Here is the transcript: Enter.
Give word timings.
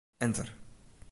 Enter. 0.27 0.49